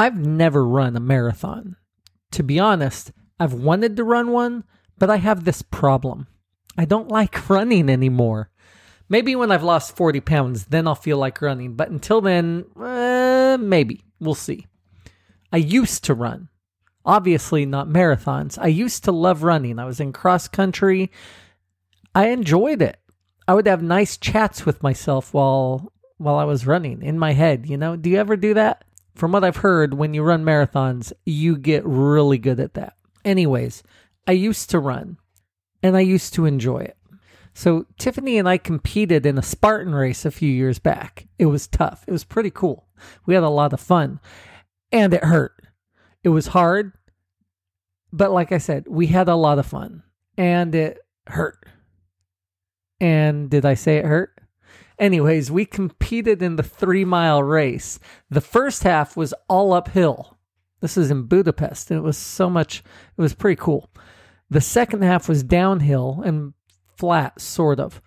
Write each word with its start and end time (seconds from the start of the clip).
I've 0.00 0.16
never 0.16 0.64
run 0.64 0.96
a 0.96 1.00
marathon. 1.00 1.76
To 2.30 2.42
be 2.42 2.58
honest, 2.58 3.12
I've 3.38 3.52
wanted 3.52 3.96
to 3.96 4.04
run 4.04 4.32
one, 4.32 4.64
but 4.98 5.10
I 5.10 5.16
have 5.16 5.44
this 5.44 5.60
problem. 5.60 6.26
I 6.78 6.86
don't 6.86 7.10
like 7.10 7.50
running 7.50 7.90
anymore. 7.90 8.50
Maybe 9.10 9.36
when 9.36 9.52
I've 9.52 9.62
lost 9.62 9.94
40 9.94 10.20
pounds, 10.20 10.64
then 10.64 10.88
I'll 10.88 10.94
feel 10.94 11.18
like 11.18 11.42
running. 11.42 11.74
But 11.74 11.90
until 11.90 12.22
then, 12.22 12.64
uh, 12.80 13.58
maybe. 13.60 14.00
We'll 14.18 14.34
see. 14.34 14.66
I 15.52 15.58
used 15.58 16.02
to 16.04 16.14
run. 16.14 16.48
Obviously, 17.04 17.66
not 17.66 17.86
marathons. 17.86 18.58
I 18.58 18.68
used 18.68 19.04
to 19.04 19.12
love 19.12 19.42
running. 19.42 19.78
I 19.78 19.84
was 19.84 20.00
in 20.00 20.14
cross 20.14 20.48
country. 20.48 21.10
I 22.14 22.28
enjoyed 22.28 22.80
it. 22.80 22.98
I 23.46 23.52
would 23.52 23.66
have 23.66 23.82
nice 23.82 24.16
chats 24.16 24.64
with 24.64 24.82
myself 24.82 25.34
while 25.34 25.92
while 26.16 26.36
I 26.36 26.44
was 26.44 26.66
running 26.66 27.02
in 27.02 27.18
my 27.18 27.32
head, 27.32 27.68
you 27.68 27.76
know? 27.76 27.96
Do 27.96 28.08
you 28.08 28.16
ever 28.16 28.36
do 28.36 28.54
that? 28.54 28.84
From 29.20 29.32
what 29.32 29.44
I've 29.44 29.56
heard, 29.56 29.92
when 29.92 30.14
you 30.14 30.22
run 30.22 30.46
marathons, 30.46 31.12
you 31.26 31.58
get 31.58 31.84
really 31.84 32.38
good 32.38 32.58
at 32.58 32.72
that. 32.72 32.94
Anyways, 33.22 33.82
I 34.26 34.32
used 34.32 34.70
to 34.70 34.78
run 34.78 35.18
and 35.82 35.94
I 35.94 36.00
used 36.00 36.32
to 36.32 36.46
enjoy 36.46 36.78
it. 36.78 36.96
So 37.52 37.84
Tiffany 37.98 38.38
and 38.38 38.48
I 38.48 38.56
competed 38.56 39.26
in 39.26 39.36
a 39.36 39.42
Spartan 39.42 39.94
race 39.94 40.24
a 40.24 40.30
few 40.30 40.50
years 40.50 40.78
back. 40.78 41.28
It 41.38 41.44
was 41.44 41.66
tough. 41.66 42.02
It 42.08 42.12
was 42.12 42.24
pretty 42.24 42.50
cool. 42.50 42.86
We 43.26 43.34
had 43.34 43.42
a 43.42 43.50
lot 43.50 43.74
of 43.74 43.80
fun 43.80 44.20
and 44.90 45.12
it 45.12 45.24
hurt. 45.24 45.66
It 46.24 46.30
was 46.30 46.46
hard, 46.46 46.94
but 48.14 48.30
like 48.30 48.52
I 48.52 48.58
said, 48.58 48.86
we 48.88 49.08
had 49.08 49.28
a 49.28 49.34
lot 49.36 49.58
of 49.58 49.66
fun 49.66 50.02
and 50.38 50.74
it 50.74 50.98
hurt. 51.26 51.66
And 53.02 53.50
did 53.50 53.66
I 53.66 53.74
say 53.74 53.98
it 53.98 54.06
hurt? 54.06 54.39
Anyways, 55.00 55.50
we 55.50 55.64
competed 55.64 56.42
in 56.42 56.56
the 56.56 56.62
three 56.62 57.06
mile 57.06 57.42
race. 57.42 57.98
The 58.28 58.42
first 58.42 58.82
half 58.82 59.16
was 59.16 59.32
all 59.48 59.72
uphill. 59.72 60.36
This 60.80 60.98
is 60.98 61.10
in 61.10 61.22
Budapest, 61.22 61.90
and 61.90 61.98
it 61.98 62.02
was 62.02 62.18
so 62.18 62.50
much, 62.50 62.84
it 63.16 63.20
was 63.20 63.34
pretty 63.34 63.58
cool. 63.58 63.90
The 64.50 64.60
second 64.60 65.02
half 65.02 65.26
was 65.26 65.42
downhill 65.42 66.22
and 66.22 66.52
flat, 66.98 67.40
sort 67.40 67.80
of. 67.80 68.02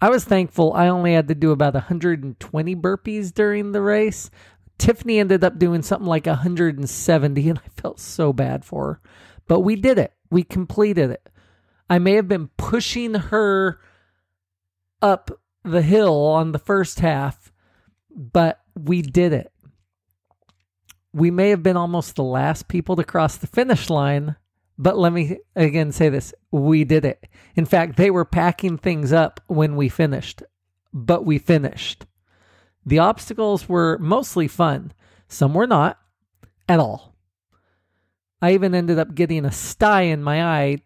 I 0.00 0.10
was 0.10 0.24
thankful 0.24 0.72
I 0.72 0.88
only 0.88 1.14
had 1.14 1.28
to 1.28 1.34
do 1.34 1.52
about 1.52 1.74
120 1.74 2.76
burpees 2.76 3.32
during 3.32 3.70
the 3.70 3.80
race. 3.80 4.28
Tiffany 4.78 5.20
ended 5.20 5.44
up 5.44 5.58
doing 5.58 5.82
something 5.82 6.08
like 6.08 6.26
170, 6.26 7.48
and 7.48 7.58
I 7.58 7.80
felt 7.80 8.00
so 8.00 8.32
bad 8.32 8.64
for 8.64 8.86
her. 8.86 9.00
But 9.46 9.60
we 9.60 9.76
did 9.76 9.96
it, 9.96 10.12
we 10.30 10.42
completed 10.42 11.10
it. 11.10 11.28
I 11.88 12.00
may 12.00 12.14
have 12.14 12.26
been 12.26 12.48
pushing 12.56 13.14
her 13.14 13.78
up 15.00 15.30
the 15.66 15.82
hill 15.82 16.26
on 16.26 16.52
the 16.52 16.58
first 16.58 17.00
half, 17.00 17.52
but 18.10 18.60
we 18.78 19.02
did 19.02 19.32
it. 19.32 19.52
We 21.12 21.30
may 21.30 21.50
have 21.50 21.62
been 21.62 21.76
almost 21.76 22.16
the 22.16 22.22
last 22.22 22.68
people 22.68 22.96
to 22.96 23.04
cross 23.04 23.36
the 23.36 23.46
finish 23.46 23.88
line, 23.90 24.36
but 24.78 24.98
let 24.98 25.12
me 25.12 25.38
again 25.54 25.92
say 25.92 26.08
this 26.08 26.34
we 26.50 26.84
did 26.84 27.04
it. 27.04 27.26
In 27.54 27.64
fact, 27.64 27.96
they 27.96 28.10
were 28.10 28.24
packing 28.24 28.78
things 28.78 29.12
up 29.12 29.40
when 29.46 29.76
we 29.76 29.88
finished, 29.88 30.42
but 30.92 31.24
we 31.24 31.38
finished. 31.38 32.06
The 32.84 32.98
obstacles 32.98 33.68
were 33.68 33.98
mostly 33.98 34.46
fun, 34.46 34.92
some 35.28 35.54
were 35.54 35.66
not 35.66 35.98
at 36.68 36.78
all. 36.78 37.16
I 38.40 38.52
even 38.52 38.74
ended 38.74 38.98
up 38.98 39.14
getting 39.14 39.44
a 39.44 39.52
sty 39.52 40.02
in 40.02 40.22
my 40.22 40.44
eye 40.44 40.78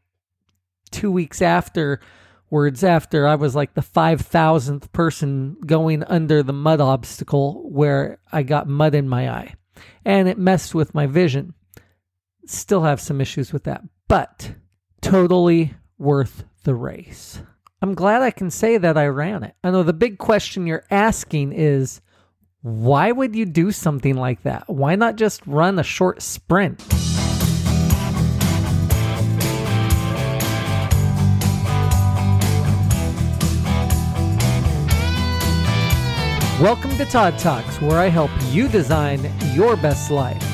two 0.90 1.10
weeks 1.10 1.42
after 1.42 2.00
words 2.50 2.84
after 2.84 3.26
I 3.26 3.36
was 3.36 3.54
like 3.54 3.74
the 3.74 3.80
5,000th 3.80 4.92
person 4.92 5.56
going 5.64 6.02
under 6.04 6.42
the 6.42 6.52
mud 6.52 6.80
obstacle 6.80 7.68
where 7.70 8.18
I 8.30 8.42
got 8.42 8.68
mud 8.68 8.94
in 8.94 9.08
my 9.08 9.30
eye. 9.30 9.54
And 10.04 10.28
it 10.28 10.38
messed 10.38 10.74
with 10.74 10.94
my 10.94 11.06
vision. 11.06 11.54
Still 12.46 12.82
have 12.82 13.00
some 13.00 13.20
issues 13.20 13.52
with 13.52 13.64
that, 13.64 13.82
but 14.08 14.52
totally 15.00 15.74
worth 15.98 16.44
the 16.64 16.74
race. 16.74 17.40
I'm 17.82 17.94
glad 17.94 18.22
I 18.22 18.30
can 18.30 18.50
say 18.50 18.76
that 18.76 18.98
I 18.98 19.06
ran 19.06 19.42
it. 19.42 19.54
I 19.64 19.70
know 19.70 19.82
the 19.82 19.92
big 19.92 20.18
question 20.18 20.66
you're 20.66 20.84
asking 20.90 21.52
is 21.52 22.00
why 22.62 23.10
would 23.10 23.34
you 23.34 23.46
do 23.46 23.72
something 23.72 24.16
like 24.16 24.42
that? 24.42 24.68
Why 24.68 24.96
not 24.96 25.16
just 25.16 25.46
run 25.46 25.78
a 25.78 25.82
short 25.82 26.20
sprint? 26.20 26.99
Welcome 36.60 36.94
to 36.98 37.06
Todd 37.06 37.38
Talks, 37.38 37.80
where 37.80 37.98
I 37.98 38.08
help 38.08 38.30
you 38.50 38.68
design 38.68 39.32
your 39.54 39.76
best 39.76 40.10
life, 40.10 40.44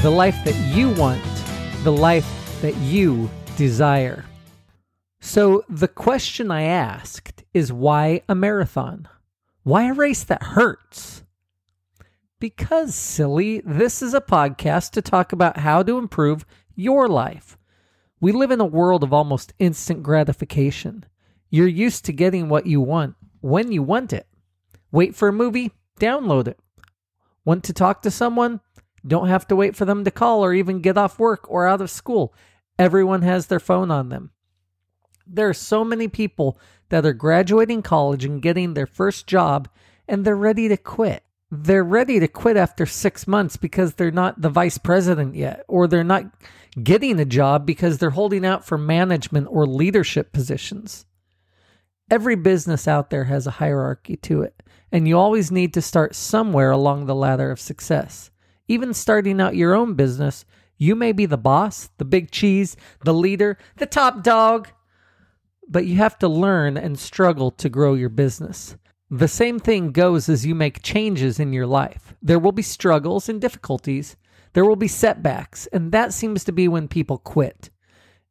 the 0.00 0.10
life 0.10 0.36
that 0.44 0.54
you 0.72 0.90
want, 0.90 1.20
the 1.82 1.90
life 1.90 2.24
that 2.62 2.76
you 2.76 3.28
desire. 3.56 4.24
So, 5.18 5.64
the 5.68 5.88
question 5.88 6.52
I 6.52 6.62
asked 6.62 7.42
is 7.52 7.72
why 7.72 8.22
a 8.28 8.34
marathon? 8.36 9.08
Why 9.64 9.88
a 9.88 9.92
race 9.92 10.22
that 10.22 10.40
hurts? 10.40 11.24
Because, 12.38 12.94
silly, 12.94 13.60
this 13.64 14.02
is 14.02 14.14
a 14.14 14.20
podcast 14.20 14.92
to 14.92 15.02
talk 15.02 15.32
about 15.32 15.58
how 15.58 15.82
to 15.82 15.98
improve 15.98 16.46
your 16.76 17.08
life. 17.08 17.58
We 18.20 18.30
live 18.30 18.52
in 18.52 18.60
a 18.60 18.64
world 18.64 19.02
of 19.02 19.12
almost 19.12 19.52
instant 19.58 20.04
gratification. 20.04 21.06
You're 21.50 21.66
used 21.66 22.04
to 22.04 22.12
getting 22.12 22.48
what 22.48 22.66
you 22.66 22.80
want 22.80 23.16
when 23.40 23.72
you 23.72 23.82
want 23.82 24.12
it. 24.12 24.28
Wait 24.96 25.14
for 25.14 25.28
a 25.28 25.32
movie? 25.32 25.72
Download 26.00 26.48
it. 26.48 26.58
Want 27.44 27.64
to 27.64 27.74
talk 27.74 28.00
to 28.00 28.10
someone? 28.10 28.60
Don't 29.06 29.28
have 29.28 29.46
to 29.48 29.54
wait 29.54 29.76
for 29.76 29.84
them 29.84 30.04
to 30.04 30.10
call 30.10 30.42
or 30.42 30.54
even 30.54 30.80
get 30.80 30.96
off 30.96 31.18
work 31.18 31.44
or 31.50 31.68
out 31.68 31.82
of 31.82 31.90
school. 31.90 32.32
Everyone 32.78 33.20
has 33.20 33.48
their 33.48 33.60
phone 33.60 33.90
on 33.90 34.08
them. 34.08 34.30
There 35.26 35.50
are 35.50 35.52
so 35.52 35.84
many 35.84 36.08
people 36.08 36.58
that 36.88 37.04
are 37.04 37.12
graduating 37.12 37.82
college 37.82 38.24
and 38.24 38.40
getting 38.40 38.72
their 38.72 38.86
first 38.86 39.26
job 39.26 39.68
and 40.08 40.24
they're 40.24 40.34
ready 40.34 40.66
to 40.68 40.78
quit. 40.78 41.22
They're 41.50 41.84
ready 41.84 42.18
to 42.18 42.26
quit 42.26 42.56
after 42.56 42.86
six 42.86 43.26
months 43.26 43.58
because 43.58 43.92
they're 43.96 44.10
not 44.10 44.40
the 44.40 44.48
vice 44.48 44.78
president 44.78 45.34
yet, 45.34 45.62
or 45.68 45.86
they're 45.86 46.04
not 46.04 46.24
getting 46.82 47.20
a 47.20 47.26
job 47.26 47.66
because 47.66 47.98
they're 47.98 48.08
holding 48.08 48.46
out 48.46 48.64
for 48.64 48.78
management 48.78 49.48
or 49.50 49.66
leadership 49.66 50.32
positions. 50.32 51.04
Every 52.10 52.36
business 52.36 52.88
out 52.88 53.10
there 53.10 53.24
has 53.24 53.46
a 53.46 53.58
hierarchy 53.60 54.16
to 54.16 54.40
it 54.40 54.62
and 54.96 55.06
you 55.06 55.18
always 55.18 55.52
need 55.52 55.74
to 55.74 55.82
start 55.82 56.14
somewhere 56.14 56.70
along 56.70 57.04
the 57.04 57.14
ladder 57.14 57.50
of 57.50 57.60
success. 57.60 58.30
Even 58.66 58.94
starting 58.94 59.42
out 59.42 59.54
your 59.54 59.74
own 59.74 59.92
business, 59.92 60.46
you 60.78 60.96
may 60.96 61.12
be 61.12 61.26
the 61.26 61.36
boss, 61.36 61.90
the 61.98 62.04
big 62.06 62.30
cheese, 62.30 62.78
the 63.04 63.12
leader, 63.12 63.58
the 63.76 63.84
top 63.84 64.22
dog, 64.22 64.68
but 65.68 65.84
you 65.84 65.96
have 65.96 66.18
to 66.20 66.28
learn 66.28 66.78
and 66.78 66.98
struggle 66.98 67.50
to 67.50 67.68
grow 67.68 67.92
your 67.92 68.08
business. 68.08 68.74
The 69.10 69.28
same 69.28 69.58
thing 69.58 69.92
goes 69.92 70.30
as 70.30 70.46
you 70.46 70.54
make 70.54 70.82
changes 70.82 71.38
in 71.38 71.52
your 71.52 71.66
life. 71.66 72.14
There 72.22 72.38
will 72.38 72.52
be 72.52 72.62
struggles 72.62 73.28
and 73.28 73.38
difficulties, 73.38 74.16
there 74.54 74.64
will 74.64 74.76
be 74.76 74.88
setbacks, 74.88 75.66
and 75.74 75.92
that 75.92 76.14
seems 76.14 76.42
to 76.44 76.52
be 76.52 76.68
when 76.68 76.88
people 76.88 77.18
quit. 77.18 77.68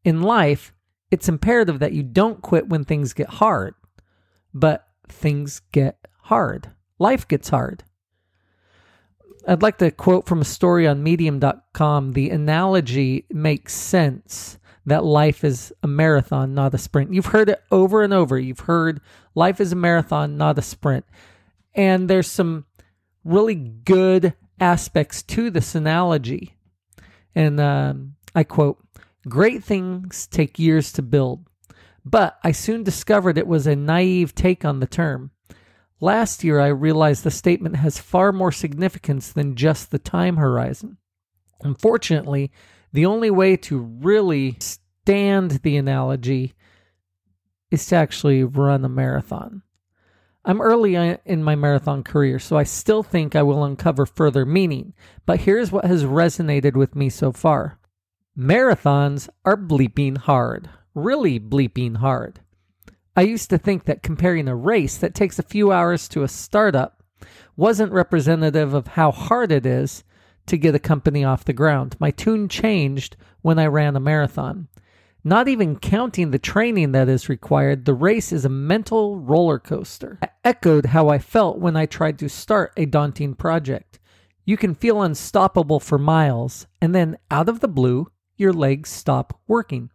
In 0.04 0.24
life, 0.24 0.74
it's 1.12 1.30
imperative 1.30 1.78
that 1.78 1.94
you 1.94 2.02
don't 2.02 2.42
quit 2.42 2.70
when 2.70 2.86
things 2.86 3.14
get 3.14 3.30
hard, 3.30 3.76
but 4.52 4.88
things 5.08 5.62
get 5.72 6.00
hard. 6.26 6.72
Life 6.98 7.28
gets 7.28 7.50
hard. 7.50 7.84
I'd 9.48 9.62
like 9.62 9.78
to 9.78 9.92
quote 9.92 10.26
from 10.26 10.42
a 10.42 10.46
story 10.46 10.88
on 10.88 11.04
medium.com. 11.04 12.14
The 12.14 12.32
analogy 12.32 13.26
makes 13.30 13.74
sense 13.74 14.58
that 14.88 15.04
life 15.04 15.44
is 15.44 15.72
a 15.84 15.88
marathon, 15.88 16.56
not 16.56 16.74
a 16.74 16.80
sprint. 16.80 17.14
You've 17.14 17.28
heard 17.28 17.50
it 17.50 17.62
over 17.72 18.02
and 18.02 18.12
over. 18.12 18.40
You've 18.40 18.62
heard 18.62 19.02
life 19.36 19.62
is 19.62 19.72
a 19.72 19.76
marathon, 19.76 20.36
not 20.36 20.58
a 20.58 20.64
sprint. 20.64 21.06
And 21.76 22.10
there's 22.10 22.30
some 22.30 22.66
really 23.24 23.56
good 23.56 24.34
aspects 24.60 25.22
to 25.24 25.52
this 25.52 25.76
analogy. 25.76 26.58
And 27.36 27.60
um, 27.60 28.16
I 28.34 28.44
quote 28.44 28.80
Great 29.28 29.64
things 29.64 30.28
take 30.28 30.58
years 30.58 30.92
to 30.94 31.02
build, 31.02 31.48
but 32.04 32.38
I 32.44 32.52
soon 32.52 32.84
discovered 32.84 33.38
it 33.38 33.48
was 33.48 33.68
a 33.68 33.76
naive 33.76 34.34
take 34.34 34.64
on 34.64 34.80
the 34.80 34.88
term. 34.88 35.32
Last 36.02 36.44
year, 36.44 36.60
I 36.60 36.68
realized 36.68 37.24
the 37.24 37.32
statement 37.32 37.78
has 37.78 37.98
far 38.00 38.32
more 38.32 38.52
significance 38.52 39.32
than 39.32 39.56
just 39.56 39.92
the 39.92 40.00
time 40.00 40.38
horizon. 40.38 40.98
Unfortunately, 41.62 42.52
the 42.92 43.06
only 43.06 43.32
way 43.32 43.56
to 43.58 43.80
really 43.80 44.58
stand 44.60 45.52
the 45.64 45.78
analogy 45.78 46.54
is 47.72 47.86
to 47.88 47.96
actually 47.96 48.44
run 48.44 48.84
a 48.84 48.90
marathon. 48.90 49.62
I'm 50.44 50.62
early 50.62 50.96
in 50.96 51.44
my 51.44 51.56
marathon 51.56 52.04
career, 52.04 52.40
so 52.40 52.56
I 52.56 52.64
still 52.64 53.02
think 53.02 53.36
I 53.36 53.42
will 53.42 53.64
uncover 53.64 54.06
further 54.06 54.46
meaning, 54.46 54.94
but 55.26 55.40
here's 55.40 55.72
what 55.72 55.86
has 55.86 56.04
resonated 56.04 56.76
with 56.76 56.96
me 56.96 57.10
so 57.10 57.32
far. 57.32 57.80
Marathons 58.38 59.28
are 59.44 59.58
bleeping 59.58 60.18
hard, 60.18 60.70
really 60.94 61.40
bleeping 61.40 61.98
hard. 61.98 62.42
I 63.16 63.22
used 63.22 63.50
to 63.50 63.58
think 63.58 63.86
that 63.86 64.04
comparing 64.04 64.48
a 64.48 64.56
race 64.56 64.98
that 64.98 65.16
takes 65.16 65.40
a 65.40 65.44
few 65.44 65.72
hours 65.72 66.10
to 66.10 66.24
a 66.24 66.28
startup 66.28 67.02
wasn't 67.56 67.94
representative 67.94 68.74
of 68.74 68.88
how 68.88 69.12
hard 69.12 69.52
it 69.52 69.66
is 69.66 70.04
to 70.48 70.58
get 70.58 70.76
a 70.76 70.80
company 70.80 71.24
off 71.24 71.46
the 71.46 71.54
ground. 71.54 71.96
My 72.00 72.12
tune 72.12 72.50
changed 72.50 73.16
when 73.42 73.58
I 73.58 73.68
ran 73.68 73.96
a 73.96 74.02
marathon. 74.02 74.68
Not 75.24 75.48
even 75.48 75.80
counting 75.80 76.30
the 76.30 76.38
training 76.38 76.92
that 76.92 77.10
is 77.10 77.30
required, 77.30 77.86
the 77.86 77.94
race 77.96 78.32
is 78.32 78.46
a 78.46 78.50
mental 78.50 79.18
roller 79.18 79.58
coaster. 79.58 80.20
I 80.22 80.30
echoed 80.44 80.88
how 80.88 81.10
I 81.10 81.18
felt 81.18 81.58
when 81.58 81.76
I 81.76 81.88
tried 81.88 82.20
to 82.20 82.30
start 82.30 82.74
a 82.78 82.86
daunting 82.86 83.34
project. 83.34 83.98
You 84.44 84.58
can 84.58 84.76
feel 84.76 85.02
unstoppable 85.02 85.80
for 85.80 85.98
miles, 85.98 86.68
and 86.80 86.94
then 86.94 87.18
out 87.32 87.50
of 87.50 87.62
the 87.62 87.68
blue, 87.68 88.12
your 88.38 88.54
legs 88.54 88.90
stop 88.90 89.40
working. 89.48 89.90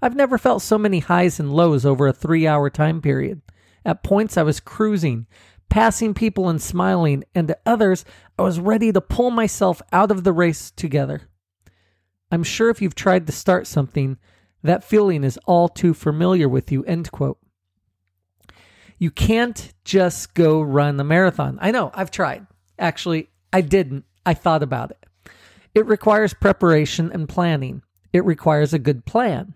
I've 0.00 0.16
never 0.16 0.38
felt 0.38 0.62
so 0.62 0.78
many 0.78 1.00
highs 1.00 1.40
and 1.40 1.52
lows 1.52 1.84
over 1.84 2.06
a 2.06 2.12
three 2.12 2.46
hour 2.46 2.70
time 2.70 3.00
period. 3.00 3.42
At 3.84 4.02
points, 4.02 4.36
I 4.36 4.42
was 4.42 4.60
cruising, 4.60 5.26
passing 5.68 6.14
people 6.14 6.48
and 6.48 6.60
smiling, 6.60 7.24
and 7.34 7.50
at 7.50 7.60
others, 7.64 8.04
I 8.38 8.42
was 8.42 8.60
ready 8.60 8.92
to 8.92 9.00
pull 9.00 9.30
myself 9.30 9.80
out 9.92 10.10
of 10.10 10.24
the 10.24 10.32
race 10.32 10.70
together. 10.70 11.22
I'm 12.30 12.44
sure 12.44 12.70
if 12.70 12.82
you've 12.82 12.94
tried 12.94 13.26
to 13.26 13.32
start 13.32 13.66
something, 13.66 14.18
that 14.62 14.84
feeling 14.84 15.24
is 15.24 15.38
all 15.46 15.68
too 15.68 15.94
familiar 15.94 16.48
with 16.48 16.70
you. 16.70 16.84
End 16.84 17.10
quote. 17.10 17.38
You 18.98 19.10
can't 19.10 19.72
just 19.84 20.34
go 20.34 20.60
run 20.60 20.98
a 20.98 21.04
marathon. 21.04 21.58
I 21.60 21.70
know, 21.70 21.90
I've 21.94 22.10
tried. 22.10 22.46
Actually, 22.78 23.30
I 23.52 23.60
didn't. 23.60 24.04
I 24.26 24.34
thought 24.34 24.62
about 24.62 24.90
it. 24.90 25.06
It 25.74 25.86
requires 25.86 26.34
preparation 26.34 27.10
and 27.12 27.28
planning, 27.28 27.82
it 28.12 28.24
requires 28.24 28.72
a 28.72 28.78
good 28.78 29.06
plan. 29.06 29.54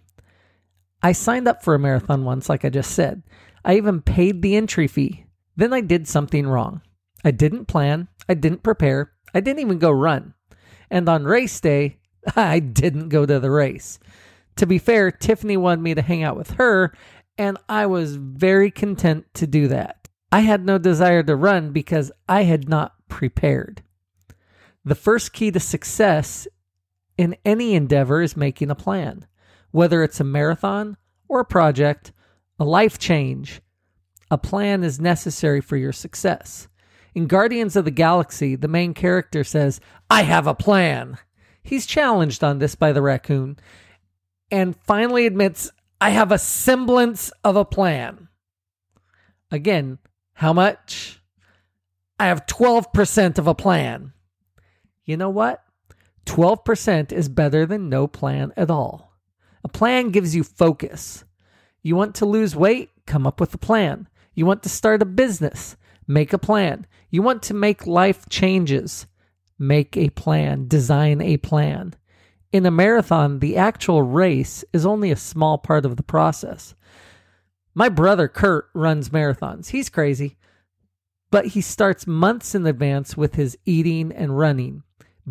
I 1.02 1.12
signed 1.12 1.48
up 1.48 1.62
for 1.62 1.74
a 1.74 1.78
marathon 1.78 2.24
once, 2.24 2.48
like 2.48 2.64
I 2.64 2.70
just 2.70 2.92
said. 2.92 3.22
I 3.64 3.76
even 3.76 4.02
paid 4.02 4.42
the 4.42 4.56
entry 4.56 4.86
fee. 4.86 5.26
Then 5.56 5.72
I 5.72 5.80
did 5.80 6.06
something 6.06 6.46
wrong. 6.46 6.82
I 7.24 7.30
didn't 7.30 7.66
plan, 7.66 8.08
I 8.28 8.34
didn't 8.34 8.62
prepare, 8.62 9.12
I 9.34 9.40
didn't 9.40 9.60
even 9.60 9.78
go 9.78 9.90
run. 9.90 10.34
And 10.90 11.08
on 11.08 11.24
race 11.24 11.60
day, 11.60 11.98
I 12.36 12.58
didn't 12.58 13.08
go 13.08 13.26
to 13.26 13.40
the 13.40 13.50
race. 13.50 13.98
To 14.56 14.66
be 14.66 14.78
fair, 14.78 15.10
Tiffany 15.10 15.56
wanted 15.56 15.82
me 15.82 15.94
to 15.94 16.02
hang 16.02 16.22
out 16.22 16.36
with 16.36 16.52
her, 16.52 16.92
and 17.38 17.58
I 17.68 17.86
was 17.86 18.16
very 18.16 18.70
content 18.70 19.26
to 19.34 19.46
do 19.46 19.68
that. 19.68 20.08
I 20.30 20.40
had 20.40 20.64
no 20.64 20.78
desire 20.78 21.22
to 21.22 21.36
run 21.36 21.72
because 21.72 22.12
I 22.28 22.42
had 22.42 22.68
not 22.68 22.94
prepared. 23.08 23.82
The 24.84 24.94
first 24.94 25.32
key 25.32 25.50
to 25.50 25.60
success 25.60 26.48
in 27.16 27.36
any 27.44 27.74
endeavor 27.74 28.22
is 28.22 28.36
making 28.36 28.70
a 28.70 28.74
plan, 28.74 29.26
whether 29.72 30.02
it's 30.02 30.20
a 30.20 30.24
marathon 30.24 30.96
or 31.28 31.40
a 31.40 31.44
project, 31.44 32.12
a 32.58 32.64
life 32.64 32.98
change. 32.98 33.60
A 34.30 34.38
plan 34.38 34.84
is 34.84 35.00
necessary 35.00 35.60
for 35.60 35.76
your 35.76 35.92
success. 35.92 36.68
In 37.14 37.26
Guardians 37.26 37.76
of 37.76 37.84
the 37.84 37.90
Galaxy, 37.90 38.54
the 38.54 38.68
main 38.68 38.94
character 38.94 39.44
says, 39.44 39.80
I 40.08 40.22
have 40.22 40.46
a 40.46 40.54
plan. 40.54 41.18
He's 41.62 41.84
challenged 41.84 42.42
on 42.42 42.58
this 42.58 42.74
by 42.74 42.92
the 42.92 43.02
raccoon 43.02 43.58
and 44.50 44.76
finally 44.76 45.26
admits, 45.26 45.70
I 46.00 46.10
have 46.10 46.32
a 46.32 46.38
semblance 46.38 47.30
of 47.44 47.56
a 47.56 47.64
plan. 47.64 48.28
Again, 49.50 49.98
how 50.34 50.52
much? 50.52 51.20
I 52.18 52.26
have 52.26 52.46
12% 52.46 53.38
of 53.38 53.46
a 53.46 53.54
plan. 53.54 54.12
You 55.04 55.16
know 55.16 55.30
what? 55.30 55.62
12% 56.26 57.12
is 57.12 57.28
better 57.28 57.66
than 57.66 57.88
no 57.88 58.06
plan 58.06 58.52
at 58.56 58.70
all. 58.70 59.11
A 59.64 59.68
plan 59.68 60.10
gives 60.10 60.34
you 60.34 60.44
focus. 60.44 61.24
You 61.82 61.96
want 61.96 62.14
to 62.16 62.26
lose 62.26 62.56
weight? 62.56 62.90
Come 63.06 63.26
up 63.26 63.40
with 63.40 63.54
a 63.54 63.58
plan. 63.58 64.08
You 64.34 64.46
want 64.46 64.62
to 64.62 64.68
start 64.68 65.02
a 65.02 65.06
business? 65.06 65.76
Make 66.06 66.32
a 66.32 66.38
plan. 66.38 66.86
You 67.10 67.22
want 67.22 67.42
to 67.44 67.54
make 67.54 67.86
life 67.86 68.28
changes? 68.28 69.06
Make 69.58 69.96
a 69.96 70.10
plan. 70.10 70.66
Design 70.68 71.20
a 71.20 71.36
plan. 71.36 71.94
In 72.52 72.66
a 72.66 72.70
marathon, 72.70 73.38
the 73.38 73.56
actual 73.56 74.02
race 74.02 74.64
is 74.72 74.84
only 74.84 75.10
a 75.10 75.16
small 75.16 75.58
part 75.58 75.86
of 75.86 75.96
the 75.96 76.02
process. 76.02 76.74
My 77.74 77.88
brother 77.88 78.28
Kurt 78.28 78.68
runs 78.74 79.08
marathons. 79.08 79.68
He's 79.70 79.88
crazy, 79.88 80.36
but 81.30 81.46
he 81.46 81.62
starts 81.62 82.06
months 82.06 82.54
in 82.54 82.66
advance 82.66 83.16
with 83.16 83.36
his 83.36 83.56
eating 83.64 84.12
and 84.12 84.38
running, 84.38 84.82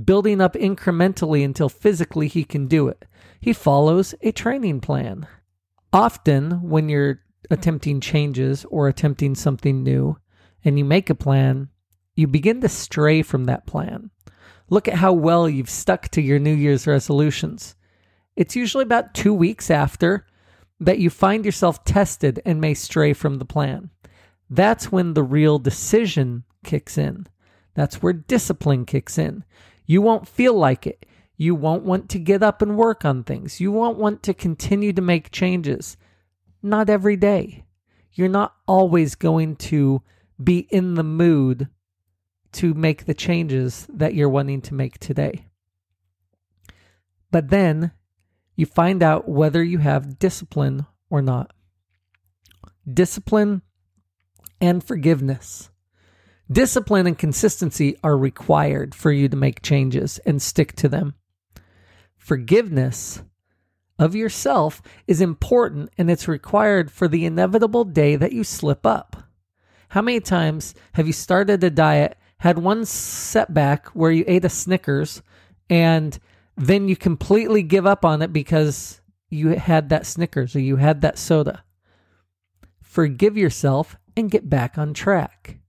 building 0.05 0.41
up 0.41 0.53
incrementally 0.53 1.43
until 1.43 1.69
physically 1.69 2.27
he 2.27 2.43
can 2.43 2.67
do 2.67 2.87
it. 2.87 3.05
He 3.39 3.53
follows 3.53 4.15
a 4.21 4.31
training 4.31 4.81
plan. 4.81 5.27
Often, 5.91 6.61
when 6.61 6.89
you're 6.89 7.21
attempting 7.49 7.99
changes 7.99 8.65
or 8.65 8.87
attempting 8.87 9.35
something 9.35 9.83
new 9.83 10.17
and 10.63 10.77
you 10.77 10.85
make 10.85 11.09
a 11.09 11.15
plan, 11.15 11.69
you 12.15 12.27
begin 12.27 12.61
to 12.61 12.69
stray 12.69 13.21
from 13.21 13.45
that 13.45 13.65
plan. 13.65 14.11
Look 14.69 14.87
at 14.87 14.95
how 14.95 15.11
well 15.11 15.49
you've 15.49 15.69
stuck 15.69 16.07
to 16.09 16.21
your 16.21 16.39
New 16.39 16.53
Year's 16.53 16.87
resolutions. 16.87 17.75
It's 18.35 18.55
usually 18.55 18.83
about 18.83 19.13
two 19.13 19.33
weeks 19.33 19.69
after 19.69 20.25
that 20.79 20.99
you 20.99 21.09
find 21.09 21.45
yourself 21.45 21.83
tested 21.83 22.41
and 22.45 22.61
may 22.61 22.73
stray 22.73 23.13
from 23.13 23.37
the 23.37 23.45
plan. 23.45 23.89
That's 24.49 24.91
when 24.91 25.13
the 25.13 25.23
real 25.23 25.59
decision 25.59 26.43
kicks 26.63 26.97
in. 26.97 27.27
That's 27.73 28.01
where 28.01 28.13
discipline 28.13 28.85
kicks 28.85 29.17
in. 29.17 29.43
You 29.85 30.01
won't 30.01 30.27
feel 30.27 30.53
like 30.53 30.85
it. 30.87 31.05
You 31.37 31.55
won't 31.55 31.83
want 31.83 32.09
to 32.09 32.19
get 32.19 32.43
up 32.43 32.61
and 32.61 32.77
work 32.77 33.03
on 33.03 33.23
things. 33.23 33.59
You 33.59 33.71
won't 33.71 33.97
want 33.97 34.21
to 34.23 34.33
continue 34.33 34.93
to 34.93 35.01
make 35.01 35.31
changes. 35.31 35.97
Not 36.61 36.89
every 36.89 37.15
day. 37.15 37.65
You're 38.13 38.29
not 38.29 38.55
always 38.67 39.15
going 39.15 39.55
to 39.55 40.03
be 40.41 40.67
in 40.69 40.93
the 40.93 41.03
mood 41.03 41.67
to 42.51 42.73
make 42.73 43.05
the 43.05 43.13
changes 43.13 43.87
that 43.89 44.13
you're 44.13 44.29
wanting 44.29 44.61
to 44.61 44.73
make 44.73 44.99
today. 44.99 45.47
But 47.31 47.49
then 47.49 47.91
you 48.55 48.67
find 48.67 49.01
out 49.01 49.27
whether 49.27 49.63
you 49.63 49.79
have 49.79 50.19
discipline 50.19 50.85
or 51.09 51.23
not. 51.23 51.53
Discipline 52.91 53.63
and 54.59 54.83
forgiveness. 54.83 55.70
Discipline 56.51 57.07
and 57.07 57.17
consistency 57.17 57.95
are 58.03 58.17
required 58.17 58.93
for 58.93 59.11
you 59.11 59.29
to 59.29 59.37
make 59.37 59.61
changes 59.61 60.17
and 60.25 60.41
stick 60.41 60.75
to 60.77 60.89
them. 60.89 61.13
Forgiveness 62.17 63.23
of 63.97 64.15
yourself 64.15 64.81
is 65.07 65.21
important 65.21 65.91
and 65.97 66.09
it's 66.09 66.27
required 66.27 66.91
for 66.91 67.07
the 67.07 67.25
inevitable 67.25 67.85
day 67.85 68.15
that 68.15 68.33
you 68.33 68.43
slip 68.43 68.85
up. 68.85 69.23
How 69.89 70.01
many 70.01 70.19
times 70.19 70.73
have 70.93 71.07
you 71.07 71.13
started 71.13 71.63
a 71.63 71.69
diet 71.69 72.17
had 72.39 72.57
one 72.57 72.85
setback 72.85 73.87
where 73.89 74.11
you 74.11 74.25
ate 74.27 74.43
a 74.43 74.49
Snickers 74.49 75.21
and 75.69 76.17
then 76.57 76.87
you 76.87 76.95
completely 76.95 77.63
give 77.63 77.85
up 77.85 78.03
on 78.03 78.21
it 78.21 78.33
because 78.33 78.99
you 79.29 79.49
had 79.49 79.89
that 79.89 80.05
Snickers 80.05 80.55
or 80.55 80.59
you 80.59 80.75
had 80.75 81.01
that 81.01 81.17
soda. 81.17 81.63
Forgive 82.81 83.37
yourself 83.37 83.95
and 84.17 84.29
get 84.29 84.49
back 84.49 84.77
on 84.77 84.93
track. 84.93 85.60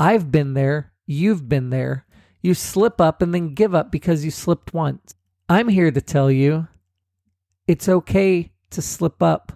I've 0.00 0.32
been 0.32 0.54
there. 0.54 0.94
You've 1.06 1.46
been 1.46 1.68
there. 1.68 2.06
You 2.40 2.54
slip 2.54 3.02
up 3.02 3.20
and 3.20 3.34
then 3.34 3.52
give 3.52 3.74
up 3.74 3.92
because 3.92 4.24
you 4.24 4.30
slipped 4.30 4.72
once. 4.72 5.14
I'm 5.46 5.68
here 5.68 5.90
to 5.90 6.00
tell 6.00 6.30
you 6.30 6.68
it's 7.66 7.86
okay 7.86 8.50
to 8.70 8.80
slip 8.80 9.22
up. 9.22 9.52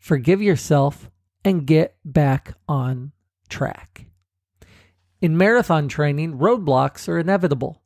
Forgive 0.00 0.42
yourself 0.42 1.12
and 1.44 1.64
get 1.64 1.96
back 2.04 2.56
on 2.68 3.12
track. 3.48 4.06
In 5.20 5.38
marathon 5.38 5.86
training, 5.86 6.38
roadblocks 6.38 7.08
are 7.08 7.20
inevitable. 7.20 7.82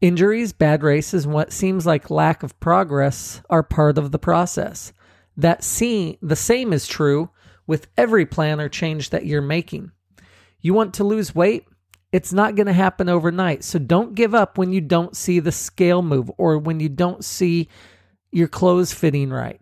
Injuries, 0.00 0.54
bad 0.54 0.82
races, 0.82 1.26
and 1.26 1.34
what 1.34 1.52
seems 1.52 1.84
like 1.84 2.08
lack 2.08 2.42
of 2.42 2.58
progress 2.60 3.42
are 3.50 3.62
part 3.62 3.98
of 3.98 4.10
the 4.10 4.18
process. 4.18 4.94
That 5.36 5.62
see, 5.62 6.18
the 6.22 6.34
same 6.34 6.72
is 6.72 6.86
true 6.86 7.28
with 7.66 7.88
every 7.98 8.24
plan 8.24 8.58
or 8.58 8.70
change 8.70 9.10
that 9.10 9.26
you're 9.26 9.42
making. 9.42 9.92
You 10.60 10.74
want 10.74 10.94
to 10.94 11.04
lose 11.04 11.34
weight? 11.34 11.66
It's 12.12 12.32
not 12.32 12.54
going 12.54 12.66
to 12.66 12.72
happen 12.72 13.08
overnight. 13.08 13.64
So 13.64 13.78
don't 13.78 14.14
give 14.14 14.34
up 14.34 14.56
when 14.56 14.72
you 14.72 14.80
don't 14.80 15.16
see 15.16 15.40
the 15.40 15.52
scale 15.52 16.02
move 16.02 16.30
or 16.38 16.58
when 16.58 16.80
you 16.80 16.88
don't 16.88 17.24
see 17.24 17.68
your 18.32 18.48
clothes 18.48 18.92
fitting 18.92 19.30
right. 19.30 19.60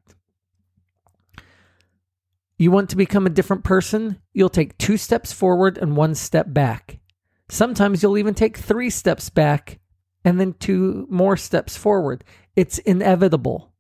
You 2.59 2.71
want 2.71 2.91
to 2.91 2.97
become 2.97 3.27
a 3.27 3.31
different 3.31 3.65
person? 3.65 4.23
You'll 4.33 4.49
take 4.49 4.79
two 4.79 4.97
steps 4.97 5.33
forward 5.33 5.77
and 5.77 5.97
one 5.97 6.15
step 6.15 6.47
back. 6.49 7.01
Sometimes 7.49 8.03
you'll 8.03 8.19
even 8.19 8.35
take 8.35 8.57
three 8.57 8.91
steps 8.91 9.29
back 9.29 9.79
and 10.25 10.41
then 10.41 10.55
two 10.55 11.07
more 11.11 11.37
steps 11.37 11.77
forward. 11.77 12.25
It's 12.57 12.79
inevitable. 12.79 13.73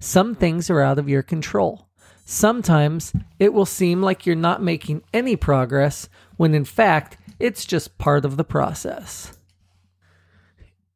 Some 0.00 0.34
things 0.34 0.68
are 0.68 0.82
out 0.82 0.98
of 0.98 1.08
your 1.08 1.22
control. 1.22 1.88
Sometimes 2.24 3.12
it 3.38 3.54
will 3.54 3.64
seem 3.64 4.02
like 4.02 4.26
you're 4.26 4.34
not 4.34 4.62
making 4.62 5.02
any 5.14 5.36
progress 5.36 6.08
when 6.36 6.54
in 6.54 6.64
fact 6.64 7.18
it's 7.38 7.64
just 7.64 7.98
part 7.98 8.24
of 8.24 8.36
the 8.36 8.44
process. 8.44 9.36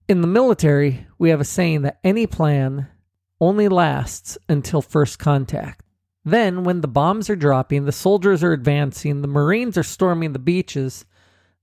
In 0.09 0.23
the 0.23 0.27
military, 0.27 1.07
we 1.19 1.31
have 1.31 1.41
a 1.41 1.45
saying 1.45 1.83
that 1.83 2.01
any 2.03 2.27
plan 2.27 2.89
only 3.41 3.69
lasts 3.69 4.37
until 4.49 4.83
first 4.83 5.19
contact. 5.19 5.85
Then, 6.25 6.65
when 6.65 6.81
the 6.81 6.89
bombs 6.89 7.31
are 7.31 7.37
dropping, 7.37 7.85
the 7.85 7.93
soldiers 7.93 8.43
are 8.43 8.53
advancing, 8.53 9.23
the 9.23 9.29
Marines 9.29 9.79
are 9.79 9.83
storming 9.83 10.33
the 10.33 10.39
beaches, 10.39 11.07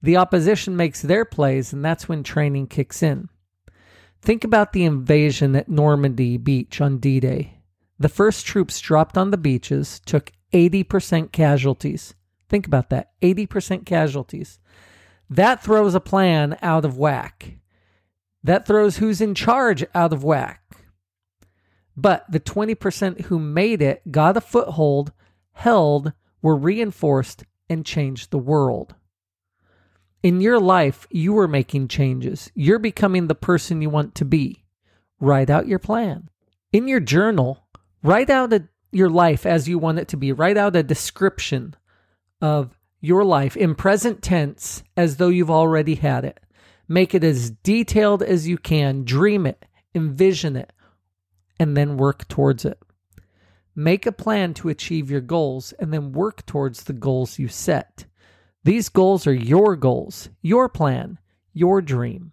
The 0.02 0.18
opposition 0.18 0.76
makes 0.78 1.02
their 1.02 1.26
plays, 1.26 1.74
and 1.74 1.84
that's 1.84 2.08
when 2.08 2.24
training 2.24 2.68
kicks 2.68 3.02
in. 3.02 3.30
Think 4.22 4.44
about 4.44 4.74
the 4.74 4.86
invasion 4.86 5.56
at 5.56 5.70
Normandy 5.70 6.38
Beach 6.38 6.82
on 6.82 6.98
D 6.98 7.20
Day. 7.20 7.62
The 8.00 8.10
first 8.10 8.46
troops 8.46 8.80
dropped 8.80 9.18
on 9.18 9.32
the 9.32 9.38
beaches, 9.38 10.00
took 10.06 10.32
80% 10.54 11.32
casualties. 11.32 12.14
Think 12.50 12.68
about 12.68 12.89
that 12.89 13.12
80% 13.22 13.86
casualties. 13.86 14.60
That 15.30 15.62
throws 15.62 15.96
a 15.96 16.00
plan 16.00 16.58
out 16.62 16.86
of 16.86 16.98
whack. 16.98 17.60
That 18.44 18.66
throws 18.66 18.98
who's 18.98 19.20
in 19.20 19.36
charge 19.36 19.86
out 19.94 20.13
of 20.13 20.24
whack. 20.24 20.62
But 21.96 22.25
the 22.30 22.39
20% 22.39 23.22
who 23.22 23.39
made 23.39 23.82
it, 23.82 24.12
got 24.12 24.38
a 24.38 24.42
foothold, 24.42 25.12
held, 25.54 26.13
were 26.42 26.56
reinforced, 26.56 27.44
and 27.70 27.86
changed 27.86 28.32
the 28.32 28.38
world. 28.38 28.96
In 30.24 30.39
your 30.42 30.60
life, 30.60 31.08
you 31.10 31.38
are 31.39 31.48
making 31.48 31.88
changes. 31.88 32.51
You're 32.54 32.80
becoming 32.80 33.27
the 33.27 33.36
person 33.36 33.82
you 33.82 33.89
want 33.89 34.16
to 34.16 34.25
be. 34.25 34.63
Write 35.20 35.50
out 35.50 35.68
your 35.68 35.80
plan. 35.80 36.30
In 36.72 36.88
your 36.88 37.00
journal, 37.00 37.68
write 38.04 38.30
out 38.30 38.54
a, 38.54 38.68
your 38.92 39.10
life 39.10 39.46
as 39.46 39.68
you 39.68 39.80
want 39.80 40.00
it 40.00 40.08
to 40.10 40.18
be. 40.18 40.32
Write 40.32 40.58
out 40.58 40.75
a 40.75 40.84
description 40.84 41.75
of 42.41 42.77
your 43.01 43.24
life 43.24 43.56
in 43.56 43.75
present 43.75 44.22
tense 44.22 44.84
as 44.96 45.17
though 45.17 45.29
you've 45.29 45.51
already 45.51 45.96
had 45.96 46.25
it. 46.25 46.39
Make 46.88 47.13
it 47.13 47.24
as 47.24 47.51
detailed 47.51 48.24
as 48.24 48.48
you 48.48 48.58
can. 48.58 49.03
Dream 49.03 49.46
it, 49.46 49.65
envision 49.94 50.56
it, 50.56 50.72
and 51.60 51.75
then 51.75 51.98
work 51.98 52.27
towards 52.27 52.65
it. 52.65 52.79
Make 53.75 54.06
a 54.06 54.12
plan 54.12 54.53
to 54.56 54.70
achieve 54.70 55.12
your 55.12 55.22
goals 55.22 55.72
and 55.74 55.94
then 55.94 56.12
work 56.12 56.46
towards 56.46 56.84
the 56.84 56.94
goals 56.94 57.38
you 57.38 57.48
set. 57.48 58.06
These 58.63 58.89
goals 58.89 59.27
are 59.27 59.34
your 59.34 59.75
goals, 59.75 60.29
your 60.41 60.67
plan, 60.67 61.20
your 61.53 61.82
dream. 61.82 62.32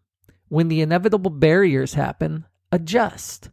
When 0.49 0.69
the 0.69 0.81
inevitable 0.81 1.31
barriers 1.31 1.95
happen, 1.95 2.47
adjust. 2.73 3.51